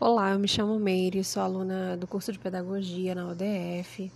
Olá, 0.00 0.30
eu 0.30 0.38
me 0.38 0.46
chamo 0.46 0.78
Meire, 0.78 1.24
sou 1.24 1.42
aluna 1.42 1.96
do 1.96 2.06
curso 2.06 2.30
de 2.30 2.38
Pedagogia 2.38 3.16
na 3.16 3.26
UDF, 3.26 4.12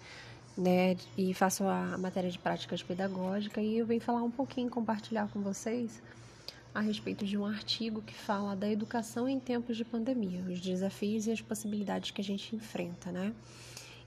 né, 0.56 0.96
e 1.18 1.34
faço 1.34 1.64
a 1.64 1.98
matéria 1.98 2.30
de 2.30 2.38
práticas 2.38 2.84
pedagógicas 2.84 3.64
e 3.64 3.78
eu 3.78 3.84
venho 3.84 4.00
falar 4.00 4.22
um 4.22 4.30
pouquinho, 4.30 4.70
compartilhar 4.70 5.26
com 5.32 5.40
vocês 5.40 6.00
a 6.72 6.78
respeito 6.78 7.26
de 7.26 7.36
um 7.36 7.44
artigo 7.44 8.00
que 8.00 8.14
fala 8.14 8.54
da 8.54 8.70
educação 8.70 9.28
em 9.28 9.40
tempos 9.40 9.76
de 9.76 9.84
pandemia, 9.84 10.44
os 10.48 10.60
desafios 10.60 11.26
e 11.26 11.32
as 11.32 11.40
possibilidades 11.40 12.12
que 12.12 12.20
a 12.20 12.24
gente 12.24 12.54
enfrenta, 12.54 13.10
né? 13.10 13.34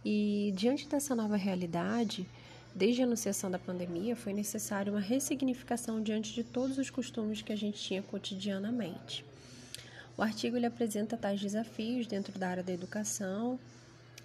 E 0.05 0.53
diante 0.55 0.87
dessa 0.87 1.13
nova 1.13 1.35
realidade, 1.35 2.25
desde 2.73 3.01
a 3.01 3.05
anunciação 3.05 3.51
da 3.51 3.59
pandemia, 3.59 4.15
foi 4.15 4.31
necessária 4.31 4.89
uma 4.89 5.01
ressignificação 5.01 6.01
diante 6.01 6.33
de 6.33 6.41
todos 6.41 6.77
os 6.77 6.89
costumes 6.89 7.41
que 7.41 7.51
a 7.51 7.57
gente 7.57 7.77
tinha 7.77 8.01
cotidianamente. 8.01 9.25
O 10.17 10.21
artigo 10.21 10.55
ele 10.55 10.65
apresenta 10.65 11.17
tais 11.17 11.41
desafios 11.41 12.07
dentro 12.07 12.37
da 12.39 12.47
área 12.47 12.63
da 12.63 12.71
educação 12.71 13.59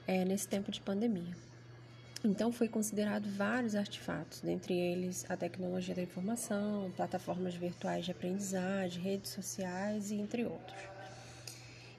é, 0.06 0.24
nesse 0.24 0.46
tempo 0.46 0.70
de 0.70 0.80
pandemia. 0.80 1.34
Então, 2.22 2.52
foi 2.52 2.68
considerado 2.68 3.26
vários 3.30 3.74
artefatos, 3.74 4.40
dentre 4.40 4.74
eles 4.74 5.24
a 5.28 5.36
tecnologia 5.36 5.94
da 5.94 6.02
informação, 6.02 6.92
plataformas 6.94 7.54
virtuais 7.54 8.04
de 8.04 8.10
aprendizagem, 8.10 9.02
redes 9.02 9.30
sociais 9.30 10.10
e 10.10 10.16
entre 10.16 10.44
outros. 10.44 10.78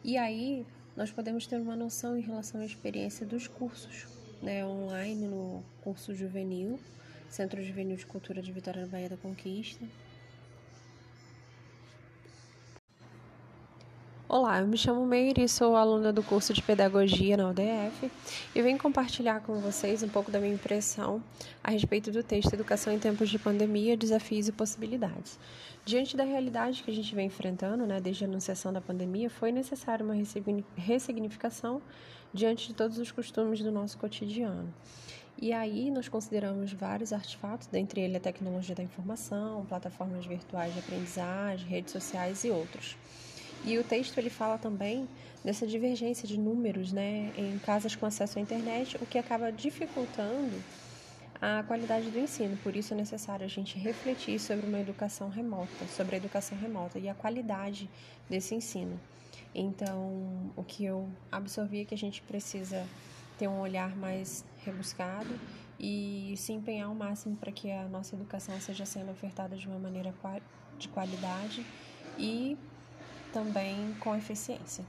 E 0.04 0.18
aí, 0.18 0.66
nós 0.96 1.12
podemos 1.12 1.48
ter 1.48 1.58
uma 1.58 1.76
noção 1.76 2.16
em 2.16 2.22
relação 2.22 2.62
à 2.62 2.66
experiência 2.66 3.26
dos 3.26 3.48
cursos, 3.48 4.06
né, 4.44 4.64
online 4.66 5.26
no 5.26 5.64
curso 5.84 6.14
juvenil, 6.14 6.80
Centro 7.28 7.64
Juvenil 7.64 7.98
de 7.98 8.06
Cultura 8.06 8.42
de 8.42 8.52
Vitória 8.52 8.82
da 8.82 8.88
Bahia 8.88 9.10
da 9.10 9.18
Conquista, 9.18 9.84
Olá, 14.34 14.62
eu 14.62 14.66
me 14.66 14.78
chamo 14.78 15.06
Meire 15.06 15.44
e 15.44 15.50
sou 15.50 15.76
aluna 15.76 16.14
do 16.14 16.24
curso 16.24 16.54
de 16.54 16.62
Pedagogia 16.62 17.36
na 17.36 17.50
UDF 17.50 18.10
e 18.56 18.62
venho 18.62 18.78
compartilhar 18.78 19.42
com 19.42 19.60
vocês 19.60 20.04
um 20.04 20.08
pouco 20.08 20.32
da 20.32 20.40
minha 20.40 20.54
impressão 20.54 21.22
a 21.62 21.70
respeito 21.70 22.14
do 22.14 22.24
texto 22.24 22.54
Educação 22.54 22.94
em 22.94 22.98
Tempos 22.98 23.30
de 23.30 23.38
Pandemia, 23.38 23.98
Desafios 23.98 24.48
e 24.48 24.54
Possibilidades. 24.54 25.38
Diante 25.84 26.16
da 26.16 26.24
realidade 26.24 26.82
que 26.82 26.90
a 26.90 26.94
gente 26.94 27.14
vem 27.14 27.28
enfrentando, 27.28 27.86
né, 27.86 28.00
desde 28.00 28.24
a 28.24 28.28
anunciação 28.28 28.72
da 28.72 28.80
pandemia, 28.80 29.30
foi 29.30 29.52
necessária 29.52 30.02
uma 30.02 30.16
ressignificação 30.78 31.82
diante 32.34 32.70
de 32.70 32.74
todos 32.74 32.98
os 33.00 33.12
costumes 33.12 33.60
do 33.60 33.70
nosso 33.70 33.98
cotidiano. 33.98 34.74
E 35.42 35.52
aí 35.52 35.92
nós 35.92 36.08
consideramos 36.08 36.72
vários 36.72 37.12
artefatos, 37.12 37.68
dentre 37.68 38.00
eles 38.00 38.16
a 38.16 38.22
tecnologia 38.22 38.76
da 38.76 38.84
informação, 38.84 39.66
plataformas 39.66 40.26
virtuais 40.26 40.74
de 40.74 40.80
aprendizagem, 40.80 41.68
redes 41.68 41.92
sociais 41.92 42.46
e 42.46 42.50
outros. 42.50 42.96
E 43.64 43.78
o 43.78 43.84
texto 43.84 44.18
ele 44.18 44.30
fala 44.30 44.58
também 44.58 45.08
dessa 45.44 45.66
divergência 45.68 46.28
de 46.28 46.40
números 46.40 46.92
né, 46.92 47.32
em 47.38 47.58
casas 47.60 47.96
com 47.96 48.06
acesso 48.06 48.40
à 48.40 48.42
internet, 48.42 48.98
o 49.02 49.06
que 49.06 49.18
acaba 49.18 49.52
dificultando 49.52 50.56
a 51.42 51.64
qualidade 51.64 52.10
do 52.10 52.20
ensino. 52.20 52.56
Por 52.58 52.76
isso 52.76 52.94
é 52.94 52.98
necessário 52.98 53.46
a 53.46 53.50
gente 53.50 53.78
refletir 53.78 54.40
sobre 54.40 54.66
uma 54.66 54.80
educação 54.80 55.30
remota, 55.30 55.88
sobre 55.88 56.16
a 56.16 56.18
educação 56.18 56.58
remota 56.58 57.00
e 57.00 57.10
a 57.10 57.16
qualidade 57.16 57.90
desse 58.30 58.54
ensino. 58.54 59.00
Então, 59.54 60.52
o 60.56 60.64
que 60.64 60.86
eu 60.86 61.10
absorvi 61.32 61.82
é 61.82 61.86
que 61.86 61.94
a 61.94 61.98
gente 61.98 62.22
precisa 62.22 62.86
ter 63.38 63.48
um 63.48 63.60
olhar 63.60 63.96
mais 63.96 64.46
rebuscado 64.64 65.40
e 65.80 66.36
se 66.38 66.54
empenhar 66.54 66.88
ao 66.88 66.96
máximo 66.96 67.36
para 67.36 67.52
que 67.52 67.72
a 67.72 67.86
nossa 67.86 68.16
educação 68.16 68.60
seja 68.62 68.86
sendo 68.86 69.12
ofertada 69.12 69.56
de 69.56 69.68
uma 69.68 69.80
maneira 69.80 70.14
de 70.78 70.88
qualidade 70.88 71.66
e 72.18 72.56
também 73.32 73.96
com 74.00 74.16
eficiência. 74.16 74.84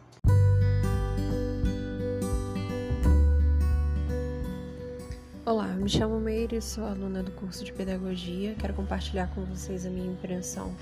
Olá, 5.44 5.68
me 5.68 5.88
chamo 5.88 6.20
Meire, 6.20 6.60
sou 6.60 6.84
aluna 6.84 7.22
do 7.22 7.30
curso 7.32 7.64
de 7.64 7.72
Pedagogia. 7.72 8.54
Quero 8.58 8.74
compartilhar 8.74 9.28
com 9.34 9.44
vocês 9.44 9.84
a 9.86 9.90
minha 9.90 10.12
impressão 10.12 10.74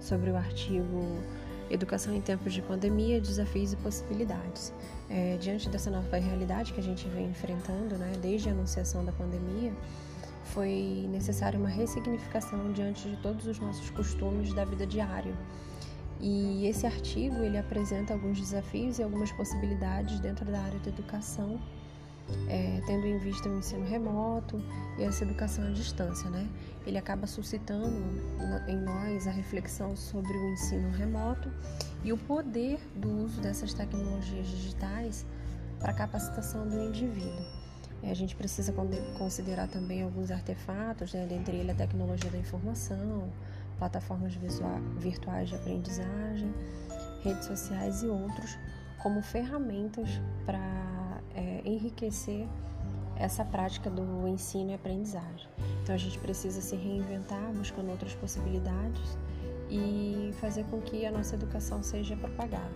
sobre 0.00 0.30
o 0.30 0.36
artigo 0.36 1.18
Educação 1.70 2.14
em 2.14 2.20
Tempos 2.20 2.52
de 2.52 2.62
Pandemia, 2.62 3.20
Desafios 3.20 3.72
e 3.72 3.76
Possibilidades. 3.76 4.72
É, 5.10 5.36
diante 5.38 5.68
dessa 5.68 5.90
nova 5.90 6.16
realidade 6.16 6.72
que 6.72 6.80
a 6.80 6.82
gente 6.82 7.08
vem 7.08 7.26
enfrentando, 7.26 7.96
né, 7.96 8.12
desde 8.20 8.48
a 8.48 8.52
anunciação 8.52 9.04
da 9.04 9.12
pandemia, 9.12 9.72
foi 10.44 11.06
necessária 11.10 11.58
uma 11.58 11.68
ressignificação 11.68 12.72
diante 12.72 13.08
de 13.08 13.16
todos 13.16 13.46
os 13.46 13.58
nossos 13.58 13.90
costumes 13.90 14.54
da 14.54 14.64
vida 14.64 14.86
diária. 14.86 15.34
E 16.20 16.66
esse 16.66 16.86
artigo 16.86 17.36
ele 17.36 17.58
apresenta 17.58 18.14
alguns 18.14 18.40
desafios 18.40 18.98
e 18.98 19.02
algumas 19.02 19.30
possibilidades 19.32 20.18
dentro 20.20 20.44
da 20.46 20.60
área 20.60 20.78
da 20.78 20.88
educação, 20.88 21.60
é, 22.48 22.80
tendo 22.86 23.06
em 23.06 23.18
vista 23.18 23.48
o 23.48 23.58
ensino 23.58 23.84
remoto 23.84 24.62
e 24.98 25.02
essa 25.02 25.24
educação 25.24 25.66
à 25.66 25.70
distância, 25.70 26.28
né? 26.30 26.48
Ele 26.86 26.98
acaba 26.98 27.26
suscitando 27.26 28.02
em 28.66 28.76
nós 28.76 29.26
a 29.26 29.30
reflexão 29.30 29.94
sobre 29.94 30.32
o 30.32 30.52
ensino 30.52 30.90
remoto 30.90 31.50
e 32.02 32.12
o 32.12 32.16
poder 32.16 32.80
do 32.96 33.08
uso 33.24 33.40
dessas 33.40 33.74
tecnologias 33.74 34.46
digitais 34.48 35.26
para 35.78 35.90
a 35.90 35.94
capacitação 35.94 36.66
do 36.66 36.80
indivíduo. 36.80 37.44
É, 38.02 38.10
a 38.10 38.14
gente 38.14 38.36
precisa 38.36 38.72
considerar 39.18 39.68
também 39.68 40.02
alguns 40.02 40.30
artefatos, 40.30 41.12
né, 41.12 41.26
dentre 41.26 41.56
eles 41.56 41.70
a 41.70 41.74
tecnologia 41.74 42.30
da 42.30 42.38
informação, 42.38 43.30
plataformas 43.78 44.34
virtuais 44.98 45.48
de 45.48 45.54
aprendizagem, 45.54 46.52
redes 47.22 47.46
sociais 47.46 48.02
e 48.02 48.06
outros, 48.06 48.58
como 49.02 49.22
ferramentas 49.22 50.08
para 50.44 51.20
é, 51.34 51.62
enriquecer 51.64 52.46
essa 53.16 53.44
prática 53.44 53.88
do 53.88 54.26
ensino 54.28 54.70
e 54.70 54.74
aprendizagem. 54.74 55.48
Então 55.82 55.94
a 55.94 55.98
gente 55.98 56.18
precisa 56.18 56.60
se 56.60 56.76
reinventar, 56.76 57.52
buscando 57.52 57.90
outras 57.90 58.14
possibilidades 58.14 59.18
e 59.70 60.32
fazer 60.40 60.64
com 60.64 60.80
que 60.80 61.06
a 61.06 61.10
nossa 61.10 61.34
educação 61.34 61.82
seja 61.82 62.16
propagada. 62.16 62.74